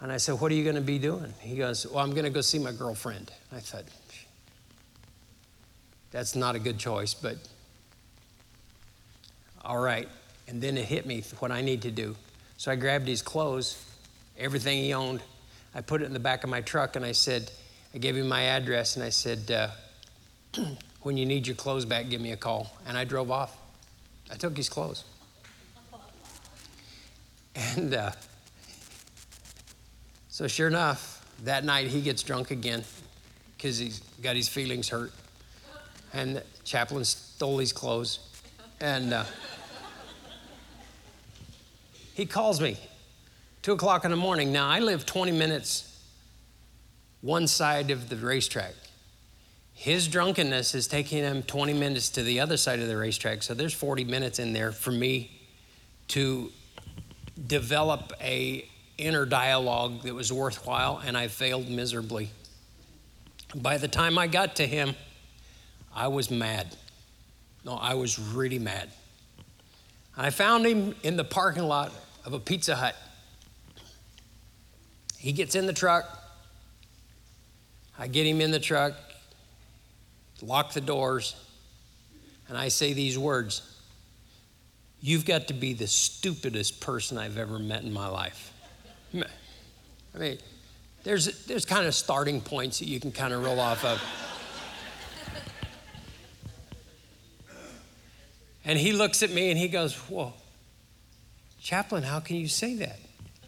And 0.01 0.13
I 0.13 0.19
said, 0.19 0.41
What 0.41 0.53
are 0.53 0.55
you 0.55 0.65
going 0.65 0.77
to 0.77 0.83
be 0.83 0.99
doing? 0.99 1.33
He 1.41 1.57
goes, 1.57 1.87
Well, 1.87 2.05
I'm 2.05 2.11
going 2.11 2.25
to 2.25 2.31
go 2.31 2.43
see 2.43 2.59
my 2.59 2.73
girlfriend. 2.73 3.33
I 3.53 3.61
thought, 3.61 3.85
That's 6.11 6.35
not 6.37 6.55
a 6.55 6.59
good 6.59 6.79
choice, 6.79 7.15
but 7.15 7.37
all 9.65 9.79
right. 9.79 10.09
And 10.47 10.61
then 10.61 10.77
it 10.77 10.85
hit 10.85 11.07
me 11.07 11.23
what 11.39 11.51
I 11.51 11.63
need 11.63 11.83
to 11.83 11.91
do. 11.91 12.17
So 12.57 12.71
I 12.71 12.77
grabbed 12.77 13.09
his 13.09 13.23
clothes, 13.23 13.83
everything 14.39 14.79
he 14.79 14.95
owned. 14.95 15.21
I 15.75 15.81
put 15.81 16.03
it 16.03 16.05
in 16.05 16.13
the 16.13 16.21
back 16.21 16.45
of 16.45 16.51
my 16.51 16.61
truck 16.61 16.97
and 16.97 17.05
I 17.05 17.13
said, 17.13 17.51
I 17.95 17.99
gave 17.99 18.17
him 18.17 18.29
my 18.29 18.43
address 18.43 18.97
and 18.97 19.05
I 19.05 19.11
said, 19.11 19.51
uh, 19.51 19.69
when 21.03 21.17
you 21.17 21.27
need 21.27 21.47
your 21.47 21.57
clothes 21.57 21.85
back, 21.85 22.09
give 22.09 22.21
me 22.21 22.33
a 22.33 22.37
call. 22.37 22.71
And 22.87 22.97
I 22.97 23.05
drove 23.05 23.31
off. 23.31 23.57
I 24.31 24.37
took 24.37 24.57
his 24.57 24.69
clothes. 24.69 25.05
And 27.55 27.95
uh, 27.95 28.11
so, 30.29 30.49
sure 30.49 30.67
enough, 30.67 31.25
that 31.45 31.65
night 31.65 31.87
he 31.87 32.01
gets 32.01 32.23
drunk 32.23 32.51
again 32.51 32.83
because 33.57 33.79
he's 33.79 34.01
got 34.23 34.35
his 34.35 34.49
feelings 34.49 34.89
hurt. 34.89 35.13
And 36.13 36.37
the 36.37 36.43
chaplain 36.65 37.05
stole 37.05 37.59
his 37.59 37.73
clothes. 37.73 38.19
And 38.81 39.13
uh, 39.13 39.25
he 42.15 42.27
calls 42.27 42.61
me, 42.61 42.77
two 43.65 43.73
o'clock 43.73 44.05
in 44.05 44.11
the 44.11 44.17
morning. 44.17 44.53
Now, 44.53 44.69
I 44.69 44.79
live 44.81 45.07
20 45.07 45.33
minutes 45.33 45.99
one 47.23 47.47
side 47.47 47.91
of 47.91 48.11
the 48.11 48.17
racetrack. 48.17 48.75
His 49.73 50.07
drunkenness 50.07 50.75
is 50.75 50.87
taking 50.87 51.21
him 51.21 51.43
20 51.43 51.73
minutes 51.73 52.11
to 52.11 52.23
the 52.23 52.41
other 52.41 52.59
side 52.59 52.81
of 52.81 52.89
the 52.89 52.97
racetrack. 52.99 53.43
So 53.43 53.55
there's 53.55 53.73
40 53.73 54.05
minutes 54.05 54.39
in 54.39 54.53
there 54.53 54.71
for 54.71 54.91
me 54.91 55.41
to 56.09 56.53
develop 57.47 58.13
a 58.21 58.69
inner 58.99 59.25
dialogue 59.25 60.03
that 60.03 60.15
was 60.15 60.31
worthwhile, 60.31 61.01
and 61.03 61.17
I 61.17 61.29
failed 61.29 61.67
miserably. 61.67 62.29
By 63.55 63.79
the 63.79 63.89
time 63.89 64.19
I 64.19 64.27
got 64.27 64.57
to 64.57 64.67
him, 64.67 64.95
I 65.95 66.09
was 66.09 66.31
mad. 66.31 66.77
No, 67.65 67.77
I 67.77 67.95
was 67.95 68.19
really 68.19 68.59
mad. 68.59 68.91
I 70.19 70.29
found 70.29 70.67
him 70.67 70.95
in 71.03 71.17
the 71.17 71.25
parking 71.25 71.65
lot 71.65 71.93
of 72.27 72.35
a 72.35 72.39
Pizza 72.39 72.77
Hut. 72.77 72.95
He 75.25 75.33
gets 75.33 75.55
in 75.55 75.65
the 75.65 75.73
truck. 75.73 76.05
I 77.99 78.09
get 78.09 78.27
him 78.27 78.43
in 78.43 78.51
the 78.51 78.61
truck, 78.61 78.93
lock 80.43 80.75
the 80.75 80.83
doors, 80.83 81.35
and 82.47 82.59
I 82.59 82.69
say 82.69 82.93
these 82.93 83.19
words 83.19 83.71
You've 85.01 85.25
got 85.25 85.49
to 85.49 85.55
be 85.55 85.73
the 85.73 85.87
stupidest 85.87 86.79
person 86.83 87.17
I've 87.17 87.39
ever 87.39 87.59
met 87.59 87.85
in 87.85 87.91
my 87.91 88.07
life. 88.07 88.53
I 90.15 90.19
mean, 90.19 90.39
there's, 91.05 91.47
there's 91.47 91.65
kind 91.65 91.87
of 91.87 91.95
starting 91.95 92.43
points 92.43 92.81
that 92.81 92.89
you 92.89 93.01
can 93.01 93.11
kind 93.11 93.33
of 93.33 93.43
roll 93.43 93.61
off 93.61 93.83
of. 93.83 94.03
And 98.67 98.79
he 98.79 98.93
looks 98.93 99.23
at 99.23 99.31
me 99.31 99.49
and 99.49 99.59
he 99.59 99.69
goes, 99.69 99.95
Whoa, 99.95 100.35
Chaplain, 101.63 102.03
how 102.03 102.21
can 102.21 102.37
you 102.37 102.49
say 102.49 102.75
that? 102.77 102.99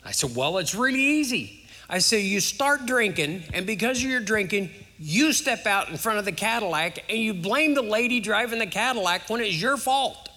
I 0.03 0.13
said, 0.13 0.35
Well, 0.35 0.57
it's 0.57 0.75
really 0.75 1.03
easy. 1.03 1.65
I 1.89 1.99
said, 1.99 2.23
You 2.23 2.41
start 2.41 2.87
drinking, 2.87 3.45
and 3.53 3.67
because 3.67 4.03
you're 4.03 4.21
drinking, 4.21 4.71
you 4.99 5.33
step 5.33 5.67
out 5.67 5.89
in 5.89 5.97
front 5.97 6.19
of 6.19 6.25
the 6.25 6.33
Cadillac 6.33 7.05
and 7.09 7.19
you 7.19 7.35
blame 7.35 7.75
the 7.75 7.83
lady 7.83 8.21
driving 8.21 8.59
the 8.59 8.67
Cadillac 8.67 9.29
when 9.29 9.41
it's 9.41 9.61
your 9.61 9.77
fault. 9.77 10.29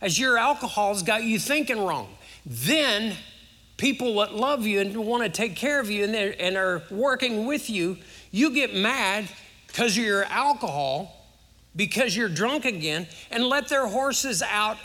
As 0.00 0.18
your 0.18 0.38
alcohol's 0.38 1.02
got 1.02 1.24
you 1.24 1.38
thinking 1.38 1.84
wrong. 1.84 2.08
Then 2.44 3.14
people 3.76 4.16
that 4.16 4.34
love 4.34 4.66
you 4.66 4.80
and 4.80 4.94
want 4.96 5.22
to 5.22 5.28
take 5.28 5.56
care 5.56 5.80
of 5.80 5.90
you 5.90 6.04
and, 6.04 6.14
and 6.14 6.56
are 6.56 6.82
working 6.90 7.46
with 7.46 7.70
you, 7.70 7.96
you 8.30 8.50
get 8.50 8.74
mad 8.74 9.28
because 9.66 9.96
of 9.96 10.04
your 10.04 10.24
alcohol, 10.24 11.26
because 11.74 12.14
you're 12.14 12.28
drunk 12.28 12.64
again, 12.64 13.06
and 13.30 13.44
let 13.44 13.68
their 13.68 13.86
horses 13.86 14.42
out 14.42 14.76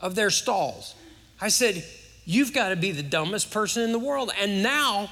of 0.00 0.14
their 0.14 0.30
stalls. 0.30 0.94
I 1.40 1.48
said, 1.48 1.84
You've 2.26 2.52
got 2.52 2.70
to 2.70 2.76
be 2.76 2.90
the 2.90 3.04
dumbest 3.04 3.50
person 3.50 3.84
in 3.84 3.92
the 3.92 3.98
world. 3.98 4.32
And 4.38 4.62
now, 4.62 5.08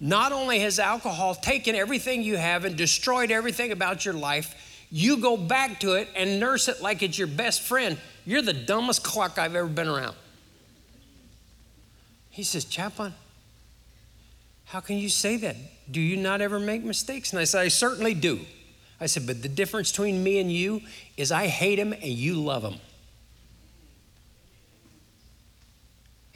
not 0.00 0.32
only 0.32 0.60
has 0.60 0.78
alcohol 0.78 1.34
taken 1.34 1.76
everything 1.76 2.22
you 2.22 2.36
have 2.36 2.64
and 2.64 2.74
destroyed 2.74 3.30
everything 3.30 3.70
about 3.70 4.04
your 4.04 4.14
life, 4.14 4.86
you 4.90 5.18
go 5.18 5.36
back 5.36 5.78
to 5.80 5.92
it 5.92 6.08
and 6.16 6.40
nurse 6.40 6.68
it 6.68 6.80
like 6.82 7.02
it's 7.02 7.18
your 7.18 7.28
best 7.28 7.60
friend. 7.60 7.98
You're 8.24 8.42
the 8.42 8.54
dumbest 8.54 9.04
cluck 9.04 9.38
I've 9.38 9.54
ever 9.54 9.68
been 9.68 9.88
around. 9.88 10.16
He 12.30 12.42
says, 12.42 12.64
Chaplain, 12.64 13.12
how 14.64 14.80
can 14.80 14.96
you 14.96 15.10
say 15.10 15.36
that? 15.36 15.56
Do 15.90 16.00
you 16.00 16.16
not 16.16 16.40
ever 16.40 16.58
make 16.58 16.82
mistakes? 16.82 17.30
And 17.32 17.38
I 17.38 17.44
said, 17.44 17.60
I 17.60 17.68
certainly 17.68 18.14
do. 18.14 18.40
I 19.00 19.06
said, 19.06 19.26
but 19.26 19.42
the 19.42 19.48
difference 19.48 19.90
between 19.90 20.22
me 20.22 20.38
and 20.38 20.50
you 20.50 20.80
is 21.16 21.30
I 21.30 21.46
hate 21.46 21.78
him 21.78 21.92
and 21.92 22.04
you 22.04 22.34
love 22.34 22.64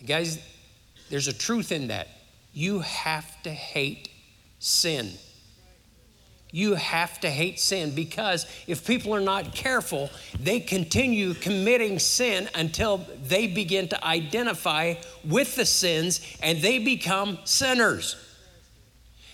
guys, 0.06 0.38
there's 1.10 1.28
a 1.28 1.32
truth 1.32 1.72
in 1.72 1.88
that. 1.88 2.08
You 2.52 2.80
have 2.80 3.42
to 3.42 3.50
hate 3.50 4.08
sin. 4.58 5.12
You 6.50 6.76
have 6.76 7.20
to 7.20 7.30
hate 7.30 7.60
sin 7.60 7.94
because 7.94 8.46
if 8.66 8.86
people 8.86 9.14
are 9.14 9.20
not 9.20 9.54
careful, 9.54 10.10
they 10.40 10.60
continue 10.60 11.34
committing 11.34 11.98
sin 11.98 12.48
until 12.54 13.04
they 13.22 13.46
begin 13.46 13.88
to 13.88 14.04
identify 14.04 14.94
with 15.24 15.56
the 15.56 15.66
sins 15.66 16.20
and 16.42 16.62
they 16.62 16.78
become 16.78 17.38
sinners. 17.44 18.16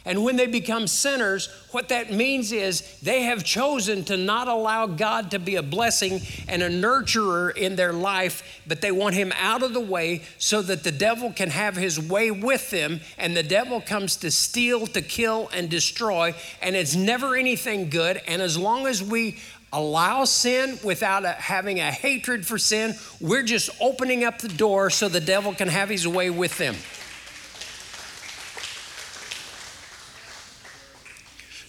And 0.07 0.23
when 0.23 0.37
they 0.37 0.47
become 0.47 0.87
sinners, 0.87 1.49
what 1.71 1.89
that 1.89 2.13
means 2.13 2.53
is 2.53 2.83
they 3.01 3.23
have 3.23 3.43
chosen 3.43 4.05
to 4.05 4.19
not 4.19 4.49
allow 4.49 4.87
God 4.87 5.31
to 5.31 5.39
be 5.39 5.57
a 5.57 5.63
blessing 5.63 6.21
and 6.47 6.63
a 6.63 6.69
nurturer 6.69 7.57
in 7.57 7.77
their 7.77 7.93
life, 7.93 8.61
but 8.67 8.83
they 8.83 8.93
want 8.93 9.15
Him 9.15 9.33
out 9.39 9.63
of 9.63 9.73
the 9.73 9.81
way 9.81 10.23
so 10.39 10.61
that 10.63 10.85
the 10.85 10.93
devil 10.93 11.33
can 11.33 11.51
have 11.51 11.77
his 11.77 12.01
way 12.01 12.31
with 12.31 12.71
them. 12.71 13.01
And 13.19 13.37
the 13.37 13.43
devil 13.43 13.81
comes 13.81 14.17
to 14.17 14.31
steal, 14.31 14.87
to 14.89 15.03
kill, 15.03 15.49
and 15.53 15.71
destroy. 15.71 16.35
And 16.61 16.77
it's 16.77 16.95
never 16.95 17.37
anything 17.37 17.91
good. 17.91 18.21
And 18.27 18.43
as 18.43 18.59
long 18.59 18.87
as 18.87 19.03
we 19.03 19.39
allow 19.73 20.25
sin 20.25 20.79
without 20.85 21.25
a, 21.25 21.33
having 21.33 21.81
a 21.81 21.91
hatred 21.91 22.47
for 22.47 22.59
sin, 22.59 22.95
we're 23.21 23.43
just 23.43 23.71
opening 23.81 24.25
up 24.25 24.39
the 24.39 24.49
door 24.49 24.91
so 24.91 25.09
the 25.09 25.21
devil 25.21 25.55
can 25.55 25.69
have 25.69 25.89
his 25.89 26.07
way 26.07 26.31
with 26.31 26.57
them. 26.59 26.77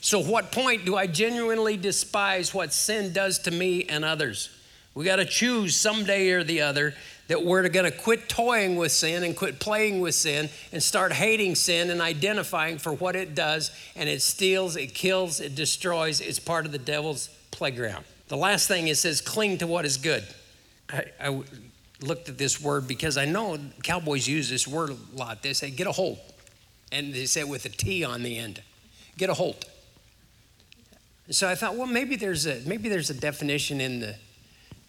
So, 0.06 0.20
what 0.20 0.52
point 0.52 0.86
do 0.86 0.96
I 0.96 1.08
genuinely 1.08 1.78
despise 1.78 2.54
what 2.54 2.72
sin 2.72 3.12
does 3.12 3.40
to 3.40 3.50
me 3.50 3.86
and 3.86 4.06
others? 4.06 4.52
We 4.94 5.04
got 5.04 5.16
to 5.16 5.26
choose 5.26 5.76
someday 5.76 6.30
or 6.30 6.44
the 6.44 6.62
other 6.62 6.94
that 7.28 7.44
we're 7.44 7.68
going 7.70 7.92
to 7.92 7.98
quit 7.98 8.30
toying 8.30 8.76
with 8.76 8.92
sin 8.92 9.24
and 9.24 9.36
quit 9.36 9.60
playing 9.60 10.02
with 10.02 10.14
sin 10.14 10.52
and 10.72 10.84
start 10.84 11.12
hating 11.12 11.56
sin 11.56 11.90
and 11.90 12.02
identifying 12.02 12.78
for 12.78 12.94
what 12.94 13.16
it 13.16 13.34
does. 13.34 13.72
And 13.96 14.08
it 14.08 14.22
steals, 14.22 14.76
it 14.76 14.94
kills, 14.94 15.40
it 15.40 15.56
destroys. 15.56 16.22
It's 16.22 16.38
part 16.38 16.68
of 16.68 16.72
the 16.72 16.78
devil's 16.78 17.30
playground. 17.50 18.06
The 18.28 18.38
last 18.38 18.68
thing 18.68 18.88
it 18.88 18.98
says, 18.98 19.22
cling 19.22 19.58
to 19.58 19.66
what 19.66 19.86
is 19.86 19.98
good. 19.98 20.24
I, 20.88 21.06
I 21.20 21.42
looked 22.02 22.30
at 22.30 22.38
this 22.38 22.62
word 22.62 22.88
because 22.88 23.18
I 23.18 23.26
know 23.26 23.58
cowboys 23.82 24.28
use 24.28 24.52
this 24.52 24.68
word 24.68 24.92
a 24.92 25.18
lot. 25.18 25.42
They 25.42 25.54
say, 25.54 25.72
get 25.72 25.88
a 25.88 25.92
hold. 25.92 26.20
And 26.92 27.12
they 27.12 27.26
say 27.26 27.40
it 27.40 27.48
with 27.48 27.66
a 27.66 27.70
T 27.70 28.04
on 28.04 28.22
the 28.22 28.38
end. 28.38 28.62
Get 29.18 29.32
a 29.32 29.34
hold. 29.34 29.66
So 31.30 31.50
I 31.50 31.56
thought, 31.56 31.76
well, 31.76 31.88
maybe 31.88 32.16
there's 32.16 32.46
a 32.46 32.62
maybe 32.66 32.88
there's 32.88 33.10
a 33.10 33.14
definition 33.14 33.82
in 33.82 34.00
the 34.00 34.16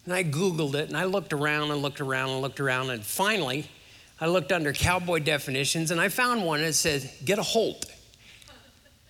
and 0.05 0.13
I 0.13 0.23
Googled 0.23 0.75
it 0.75 0.87
and 0.87 0.95
I 0.95 1.05
looked 1.05 1.33
around 1.33 1.71
and 1.71 1.81
looked 1.81 1.99
around 1.99 2.29
and 2.29 2.41
looked 2.41 2.59
around 2.59 2.91
and 2.91 3.03
finally 3.03 3.69
I 4.21 4.27
looked 4.27 4.51
under 4.51 4.71
cowboy 4.71 5.19
definitions 5.19 5.91
and 5.91 5.99
I 5.99 6.09
found 6.09 6.45
one 6.45 6.61
that 6.61 6.73
said, 6.73 7.09
get 7.25 7.39
a 7.39 7.43
holt. 7.43 7.85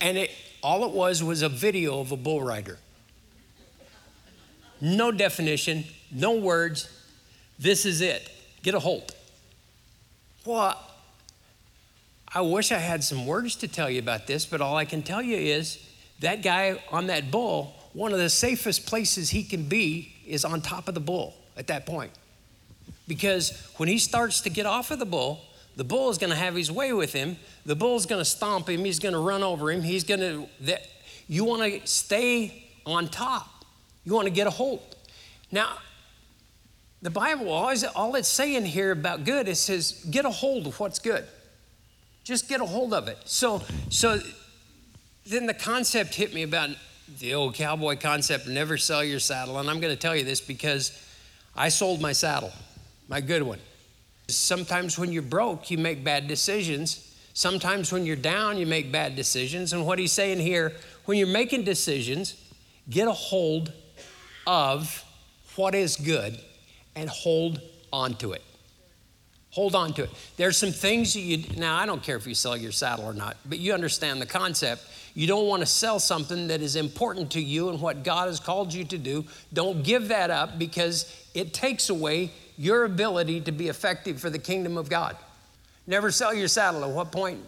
And 0.02 0.18
it 0.18 0.32
all 0.64 0.86
it 0.86 0.92
was 0.92 1.24
was 1.24 1.42
a 1.42 1.50
video 1.50 2.00
of 2.00 2.12
a 2.12 2.18
bull 2.18 2.42
rider. 2.42 2.78
No 4.80 5.12
definition, 5.12 5.86
no 6.12 6.34
words. 6.36 6.90
This 7.60 7.86
is 7.86 8.02
it. 8.02 8.30
Get 8.64 8.74
a 8.74 8.80
holt. 8.80 9.16
Well, 10.46 10.82
I 12.34 12.42
wish 12.42 12.72
I 12.72 12.78
had 12.78 13.04
some 13.04 13.26
words 13.26 13.56
to 13.58 13.68
tell 13.68 13.90
you 13.90 14.00
about 14.00 14.28
this, 14.28 14.46
but 14.46 14.62
all 14.62 14.78
I 14.78 14.86
can 14.86 15.02
tell 15.02 15.22
you 15.22 15.38
is 15.38 15.80
that 16.20 16.42
guy 16.42 16.82
on 16.92 17.08
that 17.08 17.32
bull, 17.32 17.74
one 17.94 18.12
of 18.14 18.20
the 18.20 18.30
safest 18.30 18.86
places 18.86 19.30
he 19.30 19.44
can 19.44 19.64
be 19.64 20.14
is 20.26 20.46
on 20.46 20.62
top 20.62 20.88
of 20.88 20.94
the 20.94 21.00
bull 21.00 21.34
at 21.56 21.68
that 21.68 21.86
point. 21.86 22.12
Because 23.08 23.72
when 23.78 23.88
he 23.90 23.98
starts 23.98 24.42
to 24.42 24.50
get 24.50 24.66
off 24.66 24.92
of 24.92 25.00
the 25.00 25.06
bull, 25.06 25.42
the 25.76 25.84
bull 25.84 26.10
is 26.10 26.18
going 26.18 26.32
to 26.32 26.36
have 26.36 26.56
his 26.56 26.72
way 26.72 26.92
with 26.92 27.14
him. 27.14 27.38
The 27.66 27.76
bull's 27.76 28.06
going 28.06 28.20
to 28.20 28.26
stomp 28.26 28.68
him. 28.68 28.84
He's 28.84 29.00
going 29.00 29.14
to 29.14 29.20
run 29.20 29.44
over 29.44 29.72
him. 29.72 29.82
He's 29.82 30.04
going 30.04 30.20
to, 30.20 30.48
you 31.28 31.44
want 31.44 31.62
to 31.72 31.88
stay 31.88 32.66
on 32.86 33.08
top. 33.08 33.48
You 34.04 34.14
want 34.14 34.26
to 34.26 34.34
get 34.34 34.48
a 34.48 34.52
hold. 34.52 34.96
Now, 35.52 35.78
the 37.02 37.10
Bible, 37.12 37.50
always, 37.50 37.84
all 37.84 38.16
it's 38.16 38.28
saying 38.28 38.66
here 38.66 38.92
about 38.92 39.24
good, 39.24 39.48
it 39.48 39.56
says, 39.56 40.04
get 40.10 40.26
a 40.26 40.30
hold 40.30 40.66
of 40.66 40.80
what's 40.80 41.00
good. 41.00 41.26
Just 42.24 42.50
get 42.50 42.60
a 42.60 42.66
hold 42.66 42.94
of 42.94 43.08
it. 43.08 43.18
So, 43.26 43.62
so 43.90 44.20
then 45.30 45.46
the 45.46 45.54
concept 45.54 46.16
hit 46.16 46.34
me 46.34 46.44
about 46.44 46.70
the 47.20 47.34
old 47.34 47.54
cowboy 47.54 47.98
concept 47.98 48.48
never 48.48 48.78
sell 48.78 49.04
your 49.04 49.20
saddle. 49.20 49.60
And 49.60 49.70
I'm 49.70 49.80
going 49.80 49.94
to 49.94 50.00
tell 50.00 50.16
you 50.16 50.24
this 50.24 50.42
because 50.42 51.04
I 51.56 51.70
sold 51.70 52.02
my 52.02 52.14
saddle, 52.14 52.52
my 53.08 53.22
good 53.22 53.44
one. 53.44 53.60
Sometimes 54.28 55.00
when 55.00 55.12
you're 55.12 55.22
broke, 55.22 55.72
you 55.72 55.78
make 55.78 56.04
bad 56.04 56.28
decisions. 56.28 57.16
Sometimes 57.34 57.92
when 57.92 58.06
you're 58.06 58.16
down, 58.16 58.58
you 58.58 58.66
make 58.66 58.92
bad 58.92 59.16
decisions. 59.16 59.74
And 59.74 59.86
what 59.86 60.00
he's 60.00 60.12
saying 60.12 60.40
here, 60.40 60.74
when 61.06 61.18
you're 61.18 61.28
making 61.28 61.64
decisions, 61.64 62.36
get 62.90 63.08
a 63.08 63.14
hold 63.14 63.72
of 64.46 65.04
what 65.56 65.76
is 65.76 65.96
good 65.96 66.40
and 66.96 67.10
hold 67.10 67.62
on 67.94 68.16
to 68.16 68.34
it. 68.34 68.44
Hold 69.52 69.76
on 69.76 69.94
to 69.94 70.04
it. 70.04 70.10
There's 70.36 70.58
some 70.58 70.72
things 70.72 71.14
that 71.14 71.22
you, 71.22 71.44
now 71.58 71.78
I 71.78 71.86
don't 71.86 72.04
care 72.04 72.18
if 72.18 72.28
you 72.28 72.36
sell 72.36 72.56
your 72.56 72.72
saddle 72.72 73.06
or 73.06 73.14
not, 73.14 73.38
but 73.46 73.60
you 73.60 73.74
understand 73.74 74.22
the 74.22 74.26
concept. 74.26 74.86
You 75.16 75.26
don't 75.26 75.48
want 75.48 75.62
to 75.62 75.66
sell 75.66 76.00
something 76.00 76.48
that 76.50 76.62
is 76.62 76.76
important 76.76 77.32
to 77.32 77.42
you 77.42 77.70
and 77.70 77.82
what 77.82 78.04
God 78.04 78.28
has 78.28 78.40
called 78.40 78.74
you 78.74 78.84
to 78.86 78.98
do. 78.98 79.26
Don't 79.54 79.84
give 79.84 80.10
that 80.10 80.30
up 80.30 80.60
because 80.60 81.12
it 81.34 81.54
takes 81.54 81.90
away 81.90 82.32
your 82.58 82.84
ability 82.86 83.42
to 83.42 83.52
be 83.52 83.68
effective 83.68 84.20
for 84.20 84.30
the 84.30 84.40
kingdom 84.40 84.78
of 84.78 84.90
God. 84.90 85.16
Never 85.88 86.12
sell 86.12 86.34
your 86.34 86.48
saddle. 86.48 86.84
At 86.84 86.92
what 86.92 87.12
point 87.12 87.40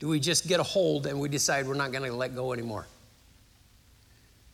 do 0.00 0.08
we 0.08 0.18
just 0.18 0.48
get 0.48 0.58
a 0.58 0.64
hold 0.64 1.06
and 1.06 1.20
we 1.20 1.28
decide 1.28 1.68
we're 1.68 1.74
not 1.74 1.92
going 1.92 2.02
to 2.10 2.16
let 2.16 2.34
go 2.34 2.52
anymore? 2.52 2.86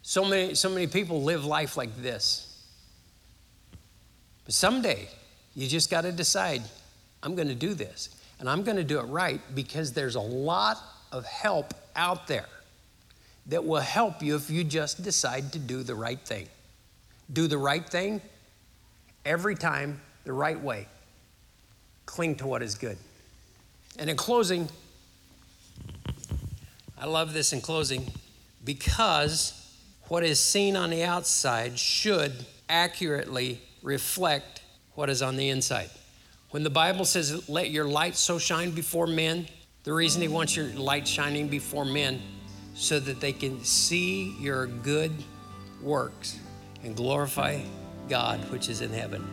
So 0.02 0.24
many, 0.24 0.54
so 0.54 0.68
many 0.68 0.86
people 0.86 1.22
live 1.22 1.44
life 1.44 1.76
like 1.76 1.96
this. 2.02 2.44
But 4.44 4.54
someday, 4.54 5.08
you 5.58 5.66
just 5.66 5.90
got 5.90 6.02
to 6.02 6.12
decide 6.12 6.62
I'm 7.20 7.34
going 7.34 7.48
to 7.48 7.54
do 7.54 7.74
this. 7.74 8.10
And 8.38 8.48
I'm 8.48 8.62
going 8.62 8.76
to 8.76 8.84
do 8.84 9.00
it 9.00 9.06
right 9.06 9.40
because 9.56 9.92
there's 9.92 10.14
a 10.14 10.20
lot 10.20 10.78
of 11.10 11.26
help 11.26 11.74
out 11.96 12.28
there 12.28 12.46
that 13.46 13.64
will 13.64 13.80
help 13.80 14.22
you 14.22 14.36
if 14.36 14.50
you 14.50 14.62
just 14.62 15.02
decide 15.02 15.52
to 15.54 15.58
do 15.58 15.82
the 15.82 15.96
right 15.96 16.20
thing. 16.20 16.46
Do 17.32 17.48
the 17.48 17.58
right 17.58 17.84
thing 17.84 18.20
every 19.24 19.56
time, 19.56 20.00
the 20.22 20.32
right 20.32 20.60
way. 20.60 20.86
Cling 22.06 22.36
to 22.36 22.46
what 22.46 22.62
is 22.62 22.76
good. 22.76 22.96
And 23.98 24.08
in 24.08 24.16
closing, 24.16 24.68
I 26.96 27.06
love 27.06 27.32
this 27.32 27.52
in 27.52 27.60
closing 27.60 28.12
because 28.64 29.54
what 30.06 30.22
is 30.22 30.38
seen 30.38 30.76
on 30.76 30.90
the 30.90 31.02
outside 31.02 31.80
should 31.80 32.46
accurately 32.68 33.60
reflect 33.82 34.57
what 34.98 35.08
is 35.08 35.22
on 35.22 35.36
the 35.36 35.48
inside. 35.48 35.88
When 36.50 36.64
the 36.64 36.70
Bible 36.70 37.04
says, 37.04 37.48
let 37.48 37.70
your 37.70 37.84
light 37.84 38.16
so 38.16 38.36
shine 38.36 38.72
before 38.72 39.06
men, 39.06 39.46
the 39.84 39.92
reason 39.92 40.20
he 40.20 40.26
wants 40.26 40.56
your 40.56 40.66
light 40.70 41.06
shining 41.06 41.46
before 41.46 41.84
men 41.84 42.20
so 42.74 42.98
that 42.98 43.20
they 43.20 43.32
can 43.32 43.62
see 43.62 44.34
your 44.40 44.66
good 44.66 45.12
works 45.80 46.40
and 46.82 46.96
glorify 46.96 47.60
God 48.08 48.40
which 48.50 48.68
is 48.68 48.80
in 48.80 48.90
heaven. 48.92 49.24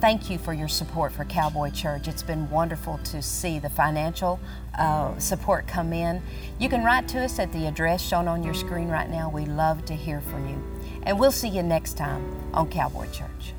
Thank 0.00 0.30
you 0.30 0.36
for 0.36 0.52
your 0.52 0.66
support 0.66 1.12
for 1.12 1.24
Cowboy 1.26 1.70
Church. 1.70 2.08
It's 2.08 2.24
been 2.24 2.50
wonderful 2.50 2.98
to 3.04 3.22
see 3.22 3.60
the 3.60 3.70
financial 3.70 4.40
uh, 4.76 5.16
support 5.20 5.68
come 5.68 5.92
in. 5.92 6.20
You 6.58 6.68
can 6.68 6.82
write 6.82 7.06
to 7.10 7.20
us 7.20 7.38
at 7.38 7.52
the 7.52 7.68
address 7.68 8.02
shown 8.02 8.26
on 8.26 8.42
your 8.42 8.52
screen 8.52 8.88
right 8.88 9.08
now. 9.08 9.30
We 9.30 9.44
love 9.44 9.84
to 9.84 9.94
hear 9.94 10.20
from 10.20 10.48
you. 10.48 10.60
And 11.04 11.20
we'll 11.20 11.30
see 11.30 11.48
you 11.48 11.62
next 11.62 11.96
time 11.96 12.52
on 12.52 12.68
Cowboy 12.68 13.08
Church. 13.12 13.54